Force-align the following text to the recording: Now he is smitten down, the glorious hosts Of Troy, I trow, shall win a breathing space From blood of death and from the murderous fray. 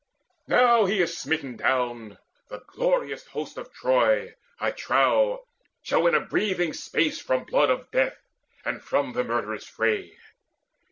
Now 0.47 0.85
he 0.85 0.99
is 0.99 1.15
smitten 1.15 1.57
down, 1.57 2.17
the 2.49 2.63
glorious 2.65 3.23
hosts 3.27 3.55
Of 3.57 3.71
Troy, 3.71 4.33
I 4.59 4.71
trow, 4.71 5.45
shall 5.83 6.01
win 6.01 6.15
a 6.15 6.19
breathing 6.25 6.73
space 6.73 7.21
From 7.21 7.43
blood 7.43 7.69
of 7.69 7.91
death 7.91 8.17
and 8.65 8.81
from 8.81 9.13
the 9.13 9.23
murderous 9.23 9.67
fray. 9.67 10.17